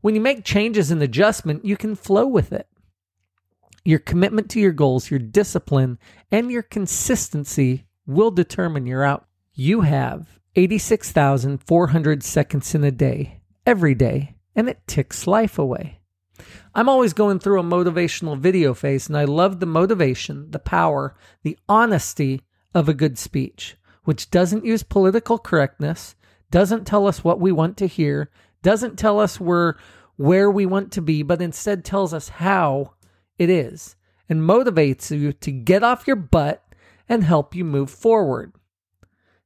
When 0.00 0.14
you 0.14 0.20
make 0.20 0.44
changes 0.44 0.90
in 0.90 1.00
adjustment, 1.02 1.64
you 1.64 1.76
can 1.76 1.94
flow 1.94 2.26
with 2.26 2.52
it. 2.52 2.66
Your 3.84 3.98
commitment 3.98 4.48
to 4.50 4.60
your 4.60 4.72
goals, 4.72 5.10
your 5.10 5.20
discipline, 5.20 5.98
and 6.32 6.50
your 6.50 6.62
consistency 6.62 7.86
will 8.06 8.30
determine 8.30 8.86
your 8.86 9.04
out. 9.04 9.26
You 9.52 9.82
have 9.82 10.40
86,400 10.56 12.22
seconds 12.22 12.74
in 12.74 12.82
a 12.82 12.90
day, 12.90 13.40
every 13.66 13.94
day, 13.94 14.36
and 14.56 14.70
it 14.70 14.86
ticks 14.86 15.26
life 15.26 15.58
away. 15.58 16.00
I'm 16.74 16.88
always 16.88 17.12
going 17.12 17.40
through 17.40 17.60
a 17.60 17.64
motivational 17.64 18.38
video 18.38 18.72
phase, 18.72 19.08
and 19.08 19.18
I 19.18 19.24
love 19.24 19.60
the 19.60 19.66
motivation, 19.66 20.50
the 20.50 20.58
power, 20.58 21.14
the 21.42 21.58
honesty 21.68 22.40
of 22.74 22.88
a 22.88 22.94
good 22.94 23.18
speech, 23.18 23.76
which 24.04 24.30
doesn't 24.30 24.64
use 24.64 24.82
political 24.82 25.38
correctness, 25.38 26.14
doesn't 26.50 26.86
tell 26.86 27.06
us 27.06 27.22
what 27.22 27.38
we 27.38 27.52
want 27.52 27.76
to 27.76 27.86
hear, 27.86 28.30
doesn't 28.62 28.98
tell 28.98 29.20
us 29.20 29.38
we're 29.38 29.74
where 30.16 30.50
we 30.50 30.64
want 30.64 30.90
to 30.92 31.02
be, 31.02 31.22
but 31.22 31.42
instead 31.42 31.84
tells 31.84 32.14
us 32.14 32.28
how 32.28 32.94
it 33.38 33.50
is 33.50 33.96
and 34.28 34.40
motivates 34.40 35.16
you 35.16 35.32
to 35.32 35.50
get 35.50 35.82
off 35.82 36.06
your 36.06 36.16
butt 36.16 36.64
and 37.08 37.24
help 37.24 37.54
you 37.54 37.64
move 37.64 37.90
forward. 37.90 38.52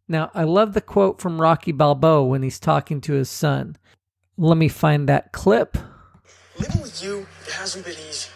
Now, 0.07 0.31
I 0.35 0.45
love 0.45 0.73
the 0.73 0.81
quote 0.81 1.21
from 1.21 1.41
Rocky 1.41 1.73
Balboa 1.73 2.25
when 2.25 2.43
he's 2.43 2.59
talking 2.61 3.01
to 3.03 3.13
his 3.13 3.29
son. 3.29 3.77
Let 4.37 4.57
me 4.57 4.69
find 4.69 5.09
that 5.09 5.33
clip. 5.33 5.77
Living 6.59 6.81
with 6.81 7.03
you, 7.03 7.27
it 7.47 7.53
hasn't 7.53 7.85
been 7.85 7.97
easy. 8.09 8.31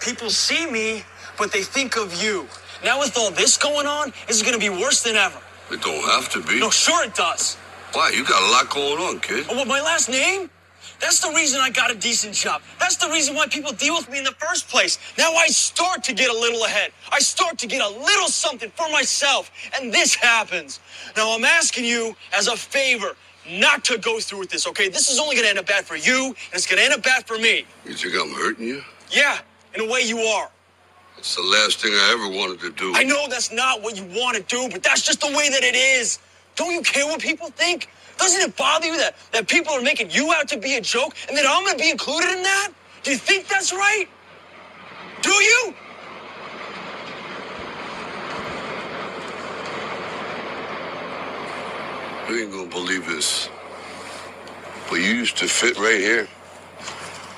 People 0.00 0.30
see 0.30 0.70
me, 0.70 1.04
but 1.38 1.52
they 1.52 1.62
think 1.62 1.96
of 1.96 2.22
you. 2.22 2.46
Now, 2.84 2.98
with 2.98 3.16
all 3.16 3.30
this 3.30 3.56
going 3.56 3.86
on, 3.86 4.12
this 4.26 4.36
is 4.36 4.42
going 4.42 4.54
to 4.54 4.60
be 4.60 4.68
worse 4.68 5.02
than 5.02 5.14
ever. 5.16 5.38
It 5.70 5.80
don't 5.80 6.04
have 6.10 6.28
to 6.30 6.42
be. 6.42 6.58
No, 6.58 6.70
sure 6.70 7.04
it 7.04 7.14
does. 7.14 7.54
Why? 7.92 8.10
You 8.14 8.24
got 8.24 8.42
a 8.42 8.50
lot 8.50 8.68
going 8.68 8.98
on, 8.98 9.20
kid. 9.20 9.46
Oh, 9.48 9.56
what, 9.56 9.68
my 9.68 9.80
last 9.80 10.08
name? 10.08 10.50
That's 11.00 11.20
the 11.20 11.30
reason 11.34 11.60
I 11.60 11.70
got 11.70 11.90
a 11.90 11.94
decent 11.94 12.34
job. 12.34 12.62
That's 12.78 12.96
the 12.96 13.08
reason 13.08 13.34
why 13.34 13.46
people 13.46 13.72
deal 13.72 13.94
with 13.94 14.08
me 14.10 14.18
in 14.18 14.24
the 14.24 14.34
first 14.38 14.68
place. 14.68 14.98
Now 15.18 15.32
I 15.32 15.46
start 15.48 16.04
to 16.04 16.12
get 16.12 16.30
a 16.30 16.32
little 16.32 16.64
ahead. 16.64 16.92
I 17.10 17.18
start 17.18 17.58
to 17.58 17.66
get 17.66 17.82
a 17.82 17.88
little 17.88 18.28
something 18.28 18.70
for 18.70 18.88
myself. 18.90 19.50
And 19.74 19.92
this 19.92 20.14
happens. 20.14 20.80
Now 21.16 21.34
I'm 21.34 21.44
asking 21.44 21.84
you 21.84 22.14
as 22.32 22.48
a 22.48 22.56
favor 22.56 23.16
not 23.50 23.84
to 23.86 23.98
go 23.98 24.20
through 24.20 24.38
with 24.40 24.50
this, 24.50 24.66
okay? 24.68 24.88
This 24.88 25.10
is 25.10 25.18
only 25.18 25.34
gonna 25.34 25.48
end 25.48 25.58
up 25.58 25.66
bad 25.66 25.84
for 25.84 25.96
you, 25.96 26.26
and 26.26 26.54
it's 26.54 26.66
gonna 26.66 26.82
end 26.82 26.94
up 26.94 27.02
bad 27.02 27.26
for 27.26 27.38
me. 27.38 27.66
You 27.84 27.94
think 27.94 28.14
I'm 28.14 28.32
hurting 28.34 28.66
you? 28.66 28.82
Yeah, 29.10 29.38
in 29.74 29.80
a 29.80 29.92
way 29.92 30.02
you 30.02 30.18
are. 30.18 30.48
It's 31.18 31.34
the 31.34 31.42
last 31.42 31.80
thing 31.80 31.92
I 31.92 32.12
ever 32.14 32.36
wanted 32.36 32.60
to 32.60 32.70
do. 32.70 32.92
I 32.94 33.02
know 33.02 33.26
that's 33.28 33.52
not 33.52 33.82
what 33.82 33.96
you 33.96 34.04
want 34.04 34.36
to 34.36 34.42
do, 34.42 34.68
but 34.70 34.82
that's 34.82 35.02
just 35.02 35.20
the 35.20 35.28
way 35.28 35.48
that 35.50 35.62
it 35.62 35.74
is. 35.74 36.18
Don't 36.56 36.72
you 36.72 36.82
care 36.82 37.06
what 37.06 37.20
people 37.20 37.48
think? 37.48 37.88
Doesn't 38.22 38.40
it 38.40 38.56
bother 38.56 38.86
you 38.86 38.96
that, 38.98 39.16
that 39.32 39.48
people 39.48 39.72
are 39.72 39.82
making 39.82 40.12
you 40.12 40.32
out 40.32 40.46
to 40.50 40.56
be 40.56 40.76
a 40.76 40.80
joke 40.80 41.16
and 41.28 41.36
that 41.36 41.44
I'm 41.44 41.64
going 41.64 41.76
to 41.76 41.82
be 41.82 41.90
included 41.90 42.30
in 42.30 42.44
that? 42.44 42.70
Do 43.02 43.10
you 43.10 43.16
think 43.16 43.48
that's 43.48 43.72
right? 43.72 44.06
Do 45.22 45.30
you? 45.32 45.74
You 52.28 52.42
ain't 52.44 52.52
gonna 52.52 52.70
believe 52.70 53.06
this. 53.06 53.48
But 54.88 54.96
you 55.00 55.10
used 55.10 55.36
to 55.38 55.48
fit 55.48 55.76
right 55.78 55.98
here. 55.98 56.28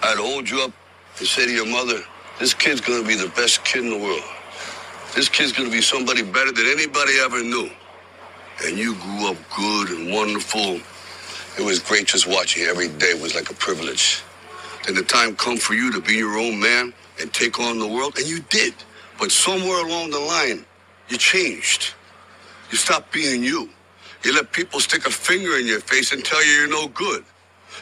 I'd 0.02 0.18
hold 0.18 0.50
you 0.50 0.60
up 0.60 0.72
and 1.18 1.26
say 1.26 1.46
to 1.46 1.52
your 1.52 1.66
mother, 1.66 2.00
this 2.38 2.52
kid's 2.52 2.82
gonna 2.82 3.06
be 3.08 3.14
the 3.16 3.28
best 3.30 3.64
kid 3.64 3.84
in 3.84 3.90
the 3.90 3.98
world. 3.98 4.22
This 5.14 5.30
kid's 5.30 5.52
gonna 5.52 5.70
be 5.70 5.80
somebody 5.80 6.22
better 6.22 6.52
than 6.52 6.66
anybody 6.66 7.12
ever 7.24 7.42
knew. 7.42 7.70
And 8.62 8.78
you 8.78 8.94
grew 8.96 9.30
up 9.30 9.36
good 9.56 9.90
and 9.90 10.12
wonderful. 10.12 10.80
It 11.58 11.64
was 11.64 11.80
great 11.80 12.06
just 12.08 12.26
watching 12.26 12.64
every 12.64 12.88
day. 12.88 13.14
Was 13.14 13.34
like 13.34 13.50
a 13.50 13.54
privilege. 13.54 14.22
Then 14.86 14.94
the 14.96 15.02
time 15.02 15.36
come 15.36 15.58
for 15.58 15.74
you 15.74 15.92
to 15.92 16.00
be 16.00 16.14
your 16.14 16.38
own 16.38 16.60
man 16.60 16.94
and 17.20 17.32
take 17.32 17.60
on 17.60 17.78
the 17.78 17.88
world, 17.88 18.18
and 18.18 18.26
you 18.26 18.40
did. 18.50 18.74
But 19.18 19.32
somewhere 19.32 19.84
along 19.86 20.10
the 20.10 20.20
line, 20.20 20.66
you 21.08 21.18
changed. 21.18 21.94
You 22.70 22.78
stopped 22.78 23.12
being 23.12 23.44
you. 23.44 23.70
You 24.24 24.34
let 24.34 24.52
people 24.52 24.80
stick 24.80 25.06
a 25.06 25.10
finger 25.10 25.56
in 25.58 25.66
your 25.66 25.80
face 25.80 26.12
and 26.12 26.24
tell 26.24 26.44
you 26.44 26.52
you're 26.52 26.68
no 26.70 26.88
good. 26.88 27.24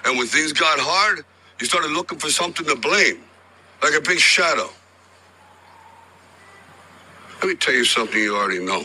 And 0.04 0.18
when 0.18 0.26
things 0.28 0.52
got 0.52 0.78
hard, 0.80 1.24
you 1.60 1.66
started 1.66 1.92
looking 1.92 2.18
for 2.18 2.30
something 2.30 2.66
to 2.66 2.76
blame, 2.76 3.20
like 3.82 3.94
a 3.94 4.00
big 4.02 4.18
shadow. 4.20 4.70
Let 7.40 7.48
me 7.48 7.56
tell 7.56 7.74
you 7.74 7.84
something 7.84 8.20
you 8.20 8.36
already 8.36 8.64
know. 8.64 8.84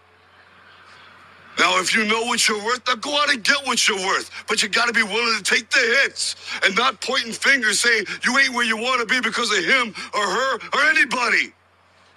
Now, 1.61 1.79
if 1.79 1.95
you 1.95 2.03
know 2.05 2.23
what 2.23 2.47
you're 2.47 2.57
worth, 2.65 2.81
now 2.87 2.95
go 2.95 3.15
out 3.21 3.31
and 3.31 3.43
get 3.43 3.55
what 3.67 3.87
you're 3.87 3.95
worth. 3.95 4.31
But 4.47 4.63
you 4.63 4.67
got 4.67 4.87
to 4.87 4.93
be 4.93 5.03
willing 5.03 5.37
to 5.37 5.43
take 5.43 5.69
the 5.69 6.01
hits 6.01 6.35
and 6.65 6.75
not 6.75 6.99
pointing 7.01 7.33
fingers 7.33 7.79
saying 7.79 8.05
you 8.23 8.35
ain't 8.39 8.51
where 8.55 8.65
you 8.65 8.75
want 8.75 8.99
to 8.99 9.05
be 9.05 9.21
because 9.21 9.55
of 9.55 9.63
him 9.63 9.93
or 10.15 10.25
her 10.25 10.55
or 10.55 10.81
anybody. 10.89 11.53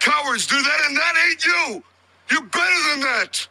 Cowards 0.01 0.47
do 0.47 0.57
that, 0.57 0.81
and 0.87 0.97
that 0.97 1.15
ain't 1.29 1.45
you. 1.45 1.83
You're 2.31 2.47
better 2.47 2.91
than 2.91 3.01
that. 3.01 3.47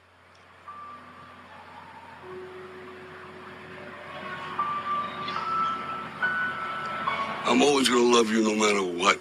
I'm 7.46 7.62
always 7.62 7.88
going 7.88 8.12
to 8.12 8.18
love 8.18 8.32
you 8.32 8.42
no 8.42 8.56
matter 8.56 8.82
what. 8.82 9.20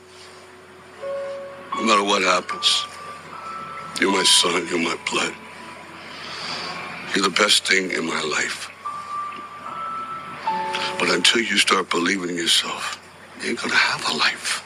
No 1.75 1.83
matter 1.83 2.03
what 2.03 2.23
happens. 2.23 2.87
You're 4.01 4.11
my 4.13 4.23
son, 4.23 4.67
you're 4.71 4.79
my 4.79 4.97
blood. 5.11 5.35
You're 7.15 7.25
the 7.25 7.31
best 7.31 7.67
thing 7.67 7.91
in 7.91 8.07
my 8.07 8.23
life. 8.23 8.71
But 10.99 11.11
until 11.11 11.43
you 11.43 11.59
start 11.59 11.91
believing 11.91 12.31
in 12.31 12.37
yourself, 12.37 12.99
you 13.43 13.51
ain't 13.51 13.61
gonna 13.61 13.75
have 13.75 14.09
a 14.09 14.17
life. 14.17 14.65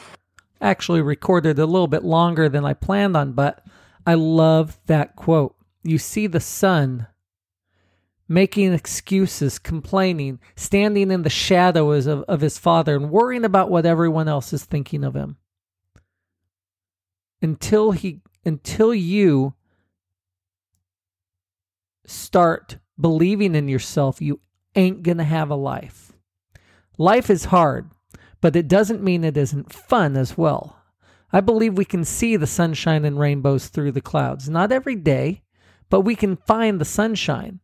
Actually, 0.61 1.01
recorded 1.01 1.59
a 1.59 1.65
little 1.65 1.87
bit 1.87 2.03
longer 2.03 2.47
than 2.47 2.63
I 2.63 2.73
planned 2.73 3.17
on, 3.17 3.33
but 3.33 3.65
I 4.05 4.13
love 4.13 4.79
that 4.85 5.15
quote. 5.15 5.55
You 5.83 5.97
see 5.97 6.27
the 6.27 6.39
son 6.39 7.07
making 8.29 8.73
excuses, 8.73 9.59
complaining, 9.59 10.39
standing 10.55 11.11
in 11.11 11.23
the 11.23 11.29
shadows 11.29 12.07
of, 12.07 12.23
of 12.23 12.41
his 12.41 12.57
father, 12.57 12.95
and 12.95 13.09
worrying 13.09 13.45
about 13.45 13.69
what 13.69 13.85
everyone 13.85 14.27
else 14.27 14.53
is 14.53 14.63
thinking 14.63 15.03
of 15.03 15.15
him. 15.15 15.37
Until 17.41 17.91
he 17.91 18.21
until 18.45 18.93
you 18.93 19.53
start 22.07 22.77
believing 22.99 23.53
in 23.53 23.67
yourself, 23.67 24.21
you 24.21 24.39
ain't 24.75 25.03
going 25.03 25.19
to 25.19 25.23
have 25.23 25.51
a 25.51 25.55
life. 25.55 26.13
Life 26.97 27.29
is 27.29 27.45
hard, 27.45 27.91
but 28.41 28.55
it 28.55 28.67
doesn't 28.67 29.03
mean 29.03 29.23
it 29.23 29.37
isn't 29.37 29.71
fun 29.71 30.17
as 30.17 30.37
well. 30.37 30.77
I 31.31 31.41
believe 31.41 31.77
we 31.77 31.85
can 31.85 32.05
see 32.05 32.37
the 32.37 32.47
sunshine 32.47 33.05
and 33.05 33.19
rainbows 33.19 33.67
through 33.67 33.91
the 33.91 34.01
clouds. 34.01 34.49
Not 34.49 34.71
every 34.71 34.95
day, 34.95 35.43
but 35.89 36.01
we 36.01 36.15
can 36.15 36.37
find 36.37 36.79
the 36.79 36.85
sunshine. 36.85 37.59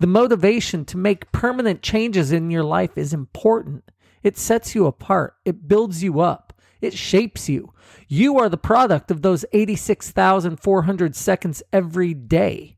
The 0.00 0.06
motivation 0.06 0.84
to 0.86 0.96
make 0.98 1.30
permanent 1.32 1.80
changes 1.80 2.32
in 2.32 2.50
your 2.50 2.64
life 2.64 2.98
is 2.98 3.14
important. 3.14 3.90
It 4.22 4.36
sets 4.36 4.74
you 4.74 4.86
apart, 4.86 5.34
it 5.44 5.68
builds 5.68 6.02
you 6.02 6.20
up, 6.20 6.52
it 6.80 6.94
shapes 6.94 7.48
you. 7.48 7.72
You 8.08 8.38
are 8.38 8.48
the 8.48 8.56
product 8.56 9.10
of 9.10 9.22
those 9.22 9.44
86,400 9.52 11.14
seconds 11.14 11.62
every 11.72 12.14
day. 12.14 12.73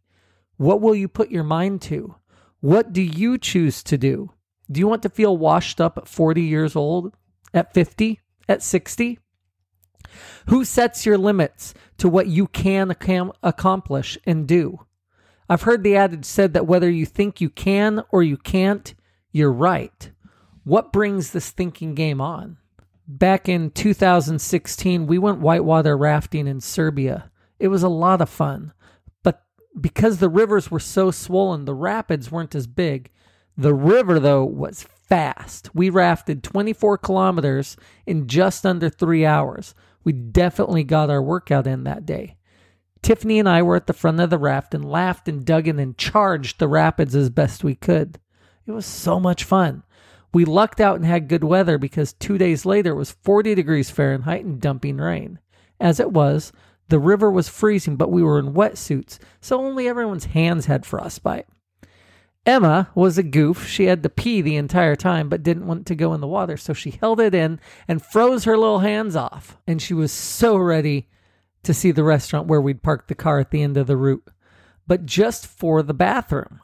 What 0.57 0.81
will 0.81 0.95
you 0.95 1.09
put 1.09 1.31
your 1.31 1.45
mind 1.45 1.83
to? 1.83 2.17
What 2.61 2.93
do 2.93 3.03
you 3.03 3.39
choose 3.39 3.83
to 3.85 3.99
do? 3.99 4.33
Do 4.71 4.81
you 4.81 4.89
want 4.89 5.03
to 5.03 5.09
feel 5.09 5.37
washed 5.37 5.81
up 5.81 5.99
at 5.99 6.09
40 6.09 6.43
years 6.43 6.75
old, 6.75 7.15
at 7.55 7.73
50, 7.75 8.21
at 8.49 8.63
60? 8.63 9.19
Who 10.49 10.65
sets 10.65 11.05
your 11.05 11.19
limits 11.19 11.75
to 11.99 12.09
what 12.09 12.27
you 12.27 12.47
can 12.47 12.91
accomplish 13.43 14.19
and 14.25 14.49
do? 14.49 14.87
I've 15.49 15.63
heard 15.63 15.83
the 15.83 15.97
adage 15.97 16.25
said 16.25 16.55
that 16.55 16.67
whether 16.67 16.91
you 16.91 17.07
think 17.07 17.41
you 17.41 17.51
can 17.51 18.03
or 18.11 18.23
you 18.23 18.37
can't, 18.37 18.95
you're 19.33 19.53
right. 19.53 20.11
What 20.65 20.93
brings 20.93 21.31
this 21.31 21.51
thinking 21.51 21.95
game 21.95 22.21
on? 22.21 22.57
Back 23.07 23.49
in 23.49 23.71
2016, 23.71 25.07
we 25.07 25.19
went 25.19 25.39
whitewater 25.39 25.97
rafting 25.97 26.49
in 26.49 26.61
Serbia. 26.61 27.31
It 27.61 27.69
was 27.69 27.85
a 27.85 27.89
lot 27.89 28.21
of 28.21 28.29
fun. 28.29 28.73
Because 29.79 30.19
the 30.19 30.29
rivers 30.29 30.71
were 30.71 30.81
so 30.81 31.11
swollen, 31.11 31.65
the 31.65 31.75
rapids 31.75 32.31
weren't 32.31 32.55
as 32.55 32.67
big. 32.67 33.11
The 33.57 33.75
river, 33.75 34.19
though, 34.19 34.45
was 34.45 34.87
fast. 35.09 35.75
We 35.75 35.91
rafted 35.91 36.43
24 36.43 36.99
kilometers 36.99 37.77
in 38.07 38.27
just 38.27 38.67
under 38.67 38.89
three 38.89 39.25
hours. 39.25 39.75
We 40.05 40.13
definitely 40.13 40.85
got 40.85 41.11
our 41.11 41.23
workout 41.23 41.67
in 41.67 41.85
that 41.85 42.07
day. 42.07 42.37
Tiffany 43.03 43.39
and 43.39 43.49
I 43.49 43.63
were 43.63 43.77
at 43.77 43.87
the 43.87 43.93
front 43.93 44.21
of 44.21 44.31
the 44.31 44.39
raft 44.39 44.75
and 44.75 44.85
laughed 44.85 45.29
and 45.29 45.45
dug 45.45 45.69
in 45.69 45.79
and 45.79 45.97
charged 45.97 46.59
the 46.59 46.69
rapids 46.69 47.15
as 47.15 47.31
best 47.31 47.63
we 47.63 47.75
could. 47.75 48.19
It 48.67 48.73
was 48.73 48.87
so 48.87 49.21
much 49.21 49.45
fun. 49.45 49.85
We 50.35 50.45
lucked 50.45 50.81
out 50.81 50.97
and 50.97 51.07
had 51.07 51.29
good 51.29 51.45
weather 51.45 51.79
because 51.79 52.13
two 52.13 52.37
days 52.37 52.67
later 52.67 52.91
it 52.91 52.97
was 52.97 53.17
40 53.23 53.55
degrees 53.55 53.91
Fahrenheit 53.91 54.45
and 54.45 54.61
dumping 54.61 54.99
rain. 54.99 55.39
As 55.79 56.01
it 56.01 56.13
was, 56.13 56.53
the 56.89 56.99
river 56.99 57.31
was 57.31 57.49
freezing, 57.49 57.97
but 57.97 58.11
we 58.11 58.23
were 58.23 58.39
in 58.39 58.55
wetsuits, 58.55 59.19
so 59.41 59.59
only 59.59 59.89
everyone's 59.89 60.27
hands 60.27 60.67
had 60.67 60.87
frostbite. 60.87 61.47
Emma 62.47 62.89
was 62.95 63.19
a 63.19 63.25
goof. 63.25 63.67
She 63.67 63.87
had 63.87 64.05
to 64.05 64.09
pee 64.09 64.41
the 64.41 64.55
entire 64.55 64.95
time, 64.95 65.29
but 65.29 65.43
didn't 65.43 65.67
want 65.67 65.85
to 65.87 65.97
go 65.97 66.15
in 66.15 66.21
the 66.21 66.29
water, 66.29 66.57
so 66.57 66.73
she 66.73 66.93
held 66.93 67.19
it 67.19 67.35
in 67.35 67.59
and 67.89 68.05
froze 68.05 68.45
her 68.45 68.57
little 68.57 68.79
hands 68.79 69.17
off. 69.17 69.59
And 69.67 69.83
she 69.83 69.95
was 69.95 70.13
so 70.13 70.57
ready 70.57 71.09
to 71.65 71.75
see 71.75 71.91
the 71.91 72.05
restaurant 72.05 72.47
where 72.47 72.61
we'd 72.61 72.85
parked 72.85 73.09
the 73.09 73.17
car 73.17 73.41
at 73.41 73.51
the 73.51 73.63
end 73.63 73.77
of 73.77 73.89
the 73.89 73.97
route, 73.97 74.31
but 74.87 75.05
just 75.05 75.47
for 75.47 75.83
the 75.83 75.95
bathroom. 75.95 76.61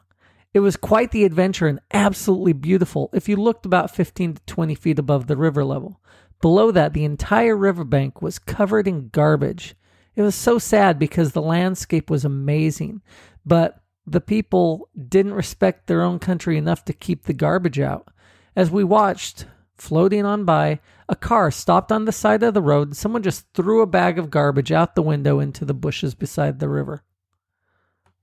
It 0.53 0.61
was 0.61 0.77
quite 0.77 1.11
the 1.11 1.25
adventure 1.25 1.67
and 1.67 1.81
absolutely 1.91 2.53
beautiful 2.53 3.09
if 3.11 3.27
you 3.27 3.35
looked 3.35 3.65
about 3.65 3.93
15 3.93 4.35
to 4.35 4.41
20 4.45 4.75
feet 4.75 4.99
above 4.99 5.27
the 5.27 5.35
river 5.35 5.65
level. 5.65 5.99
Below 6.41 6.71
that, 6.71 6.93
the 6.93 7.03
entire 7.03 7.57
riverbank 7.57 8.21
was 8.21 8.39
covered 8.39 8.87
in 8.87 9.09
garbage. 9.09 9.75
It 10.15 10.21
was 10.21 10.35
so 10.35 10.59
sad 10.59 10.99
because 10.99 11.31
the 11.31 11.41
landscape 11.41 12.09
was 12.09 12.23
amazing, 12.23 13.01
but 13.45 13.81
the 14.05 14.21
people 14.21 14.89
didn't 15.07 15.33
respect 15.33 15.87
their 15.87 16.01
own 16.01 16.19
country 16.19 16.57
enough 16.57 16.85
to 16.85 16.93
keep 16.93 17.23
the 17.23 17.33
garbage 17.33 17.79
out. 17.79 18.09
As 18.55 18.69
we 18.69 18.83
watched, 18.83 19.45
floating 19.75 20.25
on 20.25 20.45
by, 20.45 20.79
a 21.09 21.15
car 21.15 21.51
stopped 21.51 21.91
on 21.91 22.05
the 22.05 22.11
side 22.11 22.43
of 22.43 22.53
the 22.53 22.61
road 22.61 22.89
and 22.89 22.97
someone 22.97 23.23
just 23.23 23.45
threw 23.53 23.81
a 23.81 23.87
bag 23.87 24.19
of 24.19 24.29
garbage 24.29 24.71
out 24.71 24.95
the 24.95 25.01
window 25.01 25.39
into 25.39 25.65
the 25.65 25.73
bushes 25.73 26.13
beside 26.13 26.59
the 26.59 26.69
river. 26.69 27.03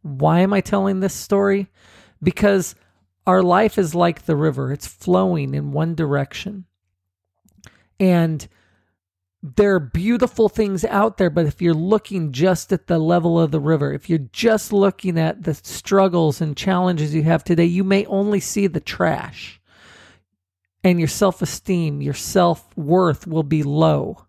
Why 0.02 0.40
am 0.40 0.52
I 0.52 0.60
telling 0.60 1.00
this 1.00 1.14
story? 1.14 1.68
Because 2.22 2.74
our 3.26 3.42
life 3.42 3.78
is 3.78 3.94
like 3.94 4.24
the 4.24 4.36
river, 4.36 4.72
it's 4.72 4.86
flowing 4.86 5.54
in 5.54 5.72
one 5.72 5.94
direction. 5.94 6.66
And 7.98 8.46
there 9.42 9.74
are 9.74 9.80
beautiful 9.80 10.48
things 10.48 10.84
out 10.84 11.16
there, 11.16 11.30
but 11.30 11.46
if 11.46 11.62
you're 11.62 11.72
looking 11.72 12.32
just 12.32 12.72
at 12.72 12.86
the 12.86 12.98
level 12.98 13.40
of 13.40 13.50
the 13.50 13.60
river, 13.60 13.92
if 13.92 14.10
you're 14.10 14.18
just 14.32 14.72
looking 14.72 15.18
at 15.18 15.44
the 15.44 15.54
struggles 15.54 16.40
and 16.40 16.56
challenges 16.56 17.14
you 17.14 17.22
have 17.22 17.42
today, 17.42 17.64
you 17.64 17.82
may 17.82 18.04
only 18.06 18.40
see 18.40 18.66
the 18.66 18.80
trash 18.80 19.60
and 20.84 20.98
your 20.98 21.08
self 21.08 21.40
esteem, 21.40 22.02
your 22.02 22.14
self 22.14 22.76
worth 22.76 23.26
will 23.26 23.42
be 23.42 23.62
low. 23.62 24.26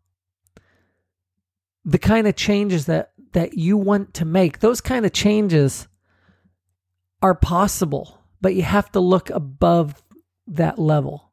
The 1.83 1.99
kind 1.99 2.27
of 2.27 2.35
changes 2.35 2.85
that, 2.85 3.11
that 3.33 3.57
you 3.57 3.77
want 3.77 4.13
to 4.15 4.25
make, 4.25 4.59
those 4.59 4.81
kind 4.81 5.05
of 5.05 5.11
changes 5.11 5.87
are 7.21 7.35
possible, 7.35 8.19
but 8.39 8.55
you 8.55 8.63
have 8.63 8.91
to 8.91 8.99
look 8.99 9.29
above 9.29 10.01
that 10.47 10.79
level. 10.79 11.30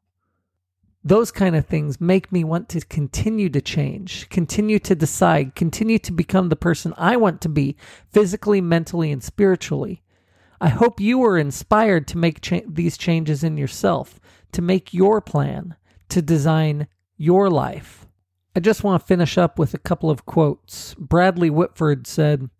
Those 1.09 1.31
kind 1.31 1.55
of 1.55 1.65
things 1.65 1.99
make 1.99 2.31
me 2.31 2.43
want 2.43 2.69
to 2.69 2.81
continue 2.81 3.49
to 3.49 3.61
change, 3.61 4.29
continue 4.29 4.77
to 4.77 4.93
decide, 4.93 5.55
continue 5.55 5.97
to 5.97 6.11
become 6.11 6.49
the 6.49 6.55
person 6.55 6.93
I 6.99 7.17
want 7.17 7.41
to 7.41 7.49
be 7.49 7.77
physically, 8.11 8.61
mentally, 8.61 9.11
and 9.11 9.23
spiritually. 9.23 10.03
I 10.61 10.69
hope 10.69 10.99
you 10.99 11.23
are 11.23 11.35
inspired 11.35 12.07
to 12.09 12.19
make 12.19 12.41
cha- 12.41 12.61
these 12.67 12.95
changes 12.95 13.43
in 13.43 13.57
yourself 13.57 14.19
to 14.51 14.61
make 14.61 14.93
your 14.93 15.19
plan, 15.19 15.75
to 16.09 16.21
design 16.21 16.87
your 17.17 17.49
life. 17.49 18.05
I 18.55 18.59
just 18.59 18.83
want 18.83 19.01
to 19.01 19.07
finish 19.07 19.35
up 19.35 19.57
with 19.57 19.73
a 19.73 19.79
couple 19.79 20.11
of 20.11 20.27
quotes. 20.27 20.93
Bradley 20.93 21.49
Whitford 21.49 22.05
said, 22.05 22.51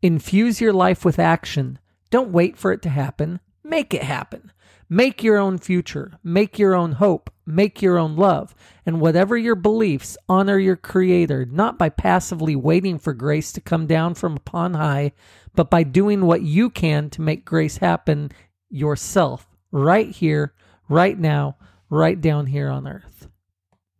Infuse 0.00 0.62
your 0.62 0.72
life 0.72 1.04
with 1.04 1.18
action. 1.18 1.78
Don't 2.08 2.32
wait 2.32 2.56
for 2.56 2.72
it 2.72 2.80
to 2.82 2.88
happen. 2.88 3.40
Make 3.62 3.92
it 3.92 4.02
happen. 4.02 4.50
Make 4.90 5.22
your 5.22 5.36
own 5.36 5.58
future. 5.58 6.18
Make 6.24 6.58
your 6.58 6.74
own 6.74 6.92
hope. 6.92 7.30
Make 7.44 7.82
your 7.82 7.98
own 7.98 8.16
love. 8.16 8.54
And 8.86 9.00
whatever 9.00 9.36
your 9.36 9.54
beliefs, 9.54 10.16
honor 10.28 10.58
your 10.58 10.76
Creator, 10.76 11.46
not 11.50 11.78
by 11.78 11.90
passively 11.90 12.56
waiting 12.56 12.98
for 12.98 13.12
grace 13.12 13.52
to 13.52 13.60
come 13.60 13.86
down 13.86 14.14
from 14.14 14.36
upon 14.36 14.74
high, 14.74 15.12
but 15.54 15.70
by 15.70 15.82
doing 15.82 16.24
what 16.24 16.42
you 16.42 16.70
can 16.70 17.10
to 17.10 17.22
make 17.22 17.44
grace 17.44 17.78
happen 17.78 18.30
yourself, 18.70 19.46
right 19.70 20.10
here, 20.10 20.54
right 20.88 21.18
now, 21.18 21.56
right 21.90 22.20
down 22.20 22.46
here 22.46 22.68
on 22.68 22.86
earth. 22.86 23.28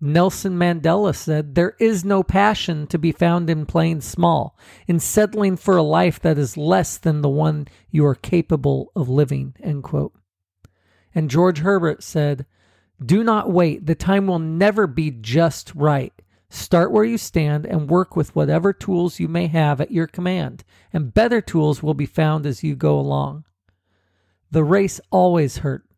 Nelson 0.00 0.56
Mandela 0.56 1.14
said, 1.14 1.54
There 1.54 1.74
is 1.80 2.04
no 2.04 2.22
passion 2.22 2.86
to 2.86 2.98
be 2.98 3.12
found 3.12 3.50
in 3.50 3.66
playing 3.66 4.02
small, 4.02 4.56
in 4.86 5.00
settling 5.00 5.56
for 5.56 5.76
a 5.76 5.82
life 5.82 6.20
that 6.20 6.38
is 6.38 6.56
less 6.56 6.98
than 6.98 7.20
the 7.20 7.28
one 7.28 7.66
you 7.90 8.06
are 8.06 8.14
capable 8.14 8.92
of 8.94 9.08
living. 9.08 9.54
End 9.60 9.82
quote. 9.82 10.17
And 11.14 11.30
George 11.30 11.58
Herbert 11.58 12.02
said, 12.02 12.46
Do 13.04 13.24
not 13.24 13.50
wait. 13.50 13.86
The 13.86 13.94
time 13.94 14.26
will 14.26 14.38
never 14.38 14.86
be 14.86 15.10
just 15.10 15.74
right. 15.74 16.12
Start 16.50 16.92
where 16.92 17.04
you 17.04 17.18
stand 17.18 17.66
and 17.66 17.90
work 17.90 18.16
with 18.16 18.34
whatever 18.34 18.72
tools 18.72 19.20
you 19.20 19.28
may 19.28 19.48
have 19.48 19.80
at 19.80 19.90
your 19.90 20.06
command, 20.06 20.64
and 20.92 21.12
better 21.12 21.40
tools 21.42 21.82
will 21.82 21.94
be 21.94 22.06
found 22.06 22.46
as 22.46 22.64
you 22.64 22.74
go 22.74 22.98
along. 22.98 23.44
The 24.50 24.64
race 24.64 24.98
always 25.10 25.58
hurts 25.58 25.88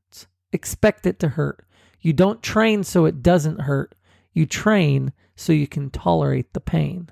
expect 0.53 1.07
it 1.07 1.19
to 1.21 1.29
hurt. 1.29 1.65
You 2.01 2.13
don't 2.13 2.43
train 2.43 2.85
so 2.85 3.05
it 3.05 3.23
doesn't 3.23 3.63
hurt. 3.63 3.95
You 4.33 4.47
train 4.47 5.13
so 5.37 5.53
you 5.53 5.67
can 5.67 5.91
tolerate 5.91 6.53
the 6.53 6.61
pain. 6.61 7.11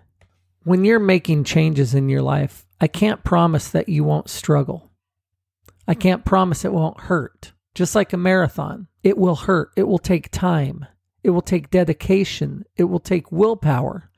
When 0.64 0.84
you're 0.84 0.98
making 0.98 1.44
changes 1.44 1.94
in 1.94 2.08
your 2.08 2.22
life, 2.22 2.66
I 2.80 2.88
can't 2.88 3.24
promise 3.24 3.68
that 3.68 3.88
you 3.88 4.04
won't 4.04 4.30
struggle. 4.30 4.90
I 5.86 5.94
can't 5.94 6.24
promise 6.24 6.64
it 6.64 6.72
won't 6.72 7.00
hurt. 7.02 7.52
Just 7.78 7.94
like 7.94 8.12
a 8.12 8.16
marathon, 8.16 8.88
it 9.04 9.16
will 9.16 9.36
hurt. 9.36 9.70
It 9.76 9.84
will 9.84 10.00
take 10.00 10.32
time. 10.32 10.84
It 11.22 11.30
will 11.30 11.40
take 11.40 11.70
dedication. 11.70 12.64
It 12.74 12.82
will 12.82 12.98
take 12.98 13.30
willpower. 13.30 14.10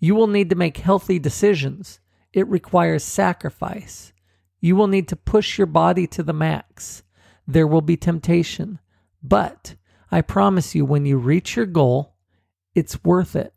You 0.00 0.16
will 0.16 0.26
need 0.26 0.50
to 0.50 0.56
make 0.56 0.78
healthy 0.78 1.20
decisions. 1.20 2.00
It 2.32 2.48
requires 2.48 3.04
sacrifice. 3.04 4.12
You 4.60 4.74
will 4.74 4.88
need 4.88 5.06
to 5.06 5.14
push 5.14 5.58
your 5.58 5.68
body 5.68 6.08
to 6.08 6.24
the 6.24 6.32
max. 6.32 7.04
There 7.46 7.68
will 7.68 7.82
be 7.82 7.96
temptation, 7.96 8.80
but 9.22 9.76
I 10.10 10.20
promise 10.20 10.74
you, 10.74 10.84
when 10.84 11.06
you 11.06 11.16
reach 11.16 11.54
your 11.54 11.66
goal, 11.66 12.16
it's 12.74 13.04
worth 13.04 13.36
it. 13.36 13.54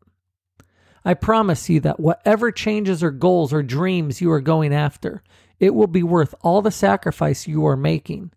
I 1.03 1.15
promise 1.15 1.67
you 1.67 1.79
that 1.79 1.99
whatever 1.99 2.51
changes 2.51 3.01
or 3.01 3.09
goals 3.09 3.51
or 3.51 3.63
dreams 3.63 4.21
you 4.21 4.29
are 4.29 4.39
going 4.39 4.71
after, 4.71 5.23
it 5.59 5.73
will 5.73 5.87
be 5.87 6.03
worth 6.03 6.35
all 6.41 6.61
the 6.61 6.69
sacrifice 6.69 7.47
you 7.47 7.65
are 7.65 7.75
making. 7.75 8.29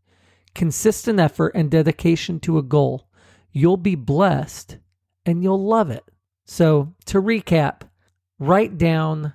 Consistent 0.55 1.21
effort 1.21 1.53
and 1.55 1.71
dedication 1.71 2.41
to 2.41 2.59
a 2.59 2.63
goal. 2.63 3.09
You'll 3.53 3.77
be 3.77 3.95
blessed 3.95 4.79
and 5.25 5.43
you'll 5.43 5.65
love 5.65 5.91
it. 5.91 6.05
So, 6.45 6.95
to 7.07 7.23
recap, 7.23 7.83
write 8.39 8.77
down 8.77 9.35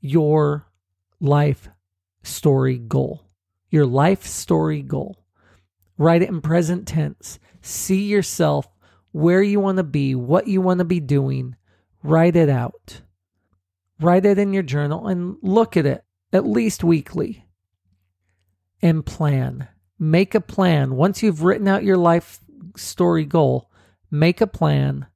your 0.00 0.66
life 1.20 1.68
story 2.22 2.78
goal. 2.78 3.24
Your 3.70 3.86
life 3.86 4.24
story 4.26 4.82
goal. 4.82 5.24
Write 5.98 6.22
it 6.22 6.28
in 6.28 6.40
present 6.40 6.86
tense. 6.86 7.38
See 7.60 8.04
yourself 8.04 8.68
where 9.12 9.42
you 9.42 9.60
want 9.60 9.76
to 9.78 9.84
be, 9.84 10.14
what 10.14 10.48
you 10.48 10.60
want 10.60 10.78
to 10.78 10.84
be 10.84 11.00
doing. 11.00 11.56
Write 12.02 12.36
it 12.36 12.48
out. 12.48 13.02
Write 14.00 14.26
it 14.26 14.38
in 14.38 14.52
your 14.52 14.62
journal 14.62 15.06
and 15.06 15.36
look 15.42 15.76
at 15.76 15.86
it 15.86 16.04
at 16.32 16.46
least 16.46 16.82
weekly. 16.82 17.46
And 18.80 19.06
plan. 19.06 19.68
Make 20.02 20.34
a 20.34 20.40
plan. 20.40 20.96
Once 20.96 21.22
you've 21.22 21.44
written 21.44 21.68
out 21.68 21.84
your 21.84 21.96
life 21.96 22.40
story 22.74 23.24
goal, 23.24 23.70
make 24.10 24.40
a 24.40 24.48
plan 24.48 25.06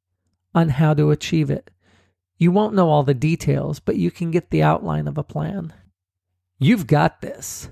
on 0.55 0.69
how 0.69 0.95
to 0.95 1.11
achieve 1.11 1.51
it. 1.51 1.73
You 2.39 2.53
won't 2.53 2.73
know 2.73 2.89
all 2.89 3.03
the 3.03 3.13
details, 3.13 3.81
but 3.81 3.97
you 3.97 4.13
can 4.13 4.31
get 4.31 4.51
the 4.51 4.63
outline 4.63 5.09
of 5.09 5.19
a 5.19 5.25
plan. 5.25 5.73
You've 6.61 6.87
got 6.87 7.21
this. 7.21 7.69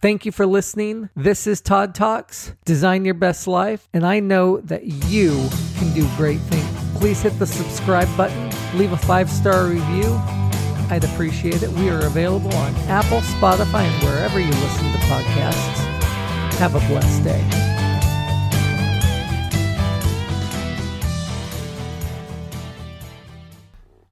Thank 0.00 0.24
you 0.24 0.30
for 0.30 0.46
listening. 0.46 1.08
This 1.16 1.48
is 1.48 1.60
Todd 1.60 1.96
Talks, 1.96 2.52
Design 2.64 3.04
Your 3.04 3.14
Best 3.14 3.48
Life, 3.48 3.88
and 3.92 4.06
I 4.06 4.20
know 4.20 4.60
that 4.60 4.84
you 4.86 5.48
can 5.78 5.92
do 5.94 6.08
great 6.16 6.38
things. 6.42 7.00
Please 7.00 7.20
hit 7.20 7.36
the 7.40 7.46
subscribe 7.48 8.16
button, 8.16 8.52
leave 8.78 8.92
a 8.92 8.96
five 8.96 9.28
star 9.28 9.66
review. 9.66 10.14
I'd 10.90 11.02
appreciate 11.02 11.64
it. 11.64 11.70
We 11.70 11.90
are 11.90 12.06
available 12.06 12.54
on 12.54 12.72
Apple, 12.86 13.18
Spotify, 13.18 13.82
and 13.82 14.04
wherever 14.04 14.38
you 14.38 14.46
listen 14.46 14.92
to 14.92 14.98
podcasts. 15.08 15.85
Have 16.58 16.74
a 16.74 16.80
blessed 16.88 17.22
day. 17.22 17.75